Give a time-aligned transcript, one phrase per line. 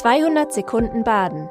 [0.00, 1.50] 200 Sekunden Baden.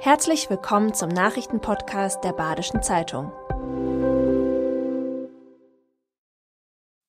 [0.00, 3.32] Herzlich willkommen zum Nachrichtenpodcast der Badischen Zeitung.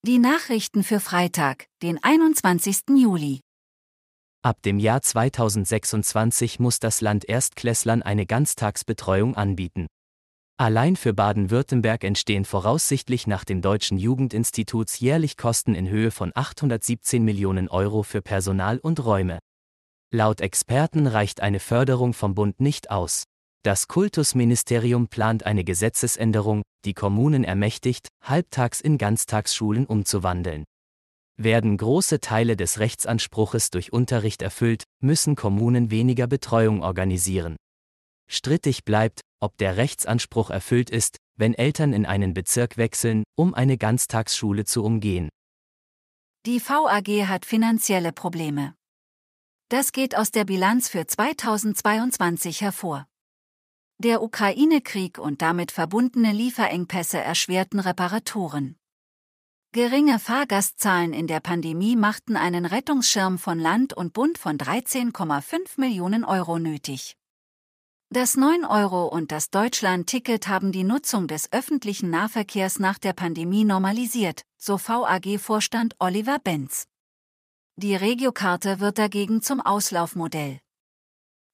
[0.06, 2.96] Die Nachrichten für Freitag, den 21.
[2.96, 3.40] Juli.
[4.40, 9.88] Ab dem Jahr 2026 muss das Land Erstklässlern eine Ganztagsbetreuung anbieten.
[10.56, 17.22] Allein für Baden-Württemberg entstehen voraussichtlich nach dem Deutschen Jugendinstituts jährlich Kosten in Höhe von 817
[17.22, 19.38] Millionen Euro für Personal und Räume.
[20.10, 23.24] Laut Experten reicht eine Förderung vom Bund nicht aus.
[23.62, 30.64] Das Kultusministerium plant eine Gesetzesänderung, die Kommunen ermächtigt, halbtags in Ganztagsschulen umzuwandeln.
[31.36, 37.56] Werden große Teile des Rechtsanspruches durch Unterricht erfüllt, müssen Kommunen weniger Betreuung organisieren.
[38.30, 43.76] Strittig bleibt, ob der Rechtsanspruch erfüllt ist, wenn Eltern in einen Bezirk wechseln, um eine
[43.76, 45.28] Ganztagsschule zu umgehen.
[46.46, 48.77] Die VAG hat finanzielle Probleme.
[49.70, 53.06] Das geht aus der Bilanz für 2022 hervor.
[53.98, 58.78] Der Ukraine-Krieg und damit verbundene Lieferengpässe erschwerten Reparaturen.
[59.72, 66.24] Geringe Fahrgastzahlen in der Pandemie machten einen Rettungsschirm von Land und Bund von 13,5 Millionen
[66.24, 67.18] Euro nötig.
[68.08, 74.44] Das 9-Euro- und das Deutschland-Ticket haben die Nutzung des öffentlichen Nahverkehrs nach der Pandemie normalisiert,
[74.56, 76.86] so VAG-Vorstand Oliver Benz.
[77.80, 80.58] Die Regiokarte wird dagegen zum Auslaufmodell.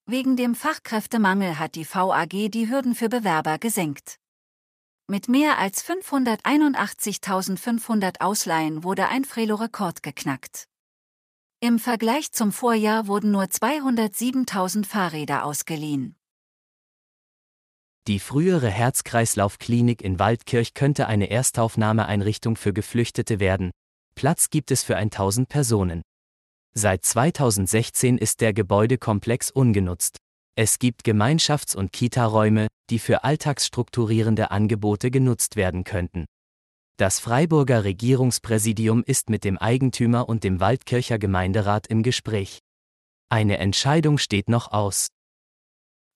[0.06, 4.16] Wegen dem Fachkräftemangel hat die VAG die Hürden für Bewerber gesenkt.
[5.06, 10.64] Mit mehr als 581.500 Ausleihen wurde ein Frelo-Rekord geknackt.
[11.60, 16.16] Im Vergleich zum Vorjahr wurden nur 207.000 Fahrräder ausgeliehen.
[18.06, 23.72] Die frühere Herz-Kreislauf-Klinik in Waldkirch könnte eine Erstaufnahmeeinrichtung für Geflüchtete werden.
[24.14, 26.00] Platz gibt es für 1000 Personen.
[26.76, 30.16] Seit 2016 ist der Gebäudekomplex ungenutzt.
[30.56, 36.24] Es gibt Gemeinschafts- und Kita-Räume, die für alltagsstrukturierende Angebote genutzt werden könnten.
[36.96, 42.58] Das Freiburger Regierungspräsidium ist mit dem Eigentümer und dem Waldkircher Gemeinderat im Gespräch.
[43.28, 45.08] Eine Entscheidung steht noch aus.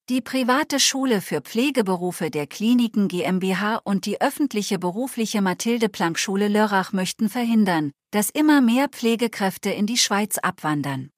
[0.09, 6.47] Die private Schule für Pflegeberufe der Kliniken GmbH und die öffentliche berufliche Mathilde Planck Schule
[6.47, 11.11] Lörrach möchten verhindern, dass immer mehr Pflegekräfte in die Schweiz abwandern.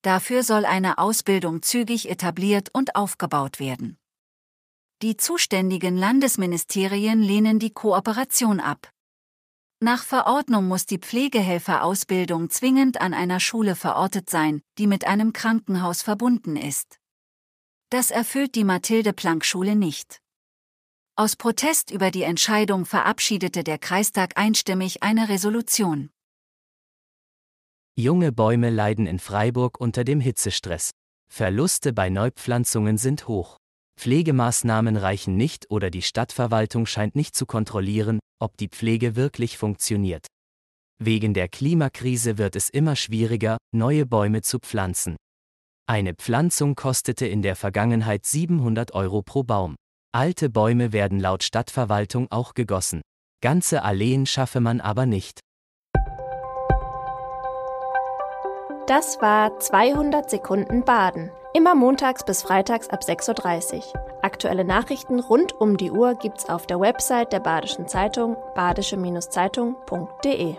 [0.00, 3.98] Dafür soll eine Ausbildung zügig etabliert und aufgebaut werden.
[5.02, 8.90] Die zuständigen Landesministerien lehnen die Kooperation ab.
[9.80, 16.00] Nach Verordnung muss die Pflegehelferausbildung zwingend an einer Schule verortet sein, die mit einem Krankenhaus
[16.00, 16.97] verbunden ist.
[17.90, 20.20] Das erfüllt die Mathilde-Planck-Schule nicht.
[21.16, 26.10] Aus Protest über die Entscheidung verabschiedete der Kreistag einstimmig eine Resolution.
[27.96, 30.90] Junge Bäume leiden in Freiburg unter dem Hitzestress.
[31.32, 33.56] Verluste bei Neupflanzungen sind hoch.
[33.98, 40.26] Pflegemaßnahmen reichen nicht oder die Stadtverwaltung scheint nicht zu kontrollieren, ob die Pflege wirklich funktioniert.
[41.02, 45.16] Wegen der Klimakrise wird es immer schwieriger, neue Bäume zu pflanzen.
[45.90, 49.74] Eine Pflanzung kostete in der Vergangenheit 700 Euro pro Baum.
[50.12, 53.00] Alte Bäume werden laut Stadtverwaltung auch gegossen.
[53.42, 55.40] Ganze Alleen schaffe man aber nicht.
[58.86, 61.30] Das war 200 Sekunden Baden.
[61.54, 63.84] Immer montags bis freitags ab 6.30 Uhr.
[64.20, 70.56] Aktuelle Nachrichten rund um die Uhr gibt's auf der Website der Badischen Zeitung badische-zeitung.de.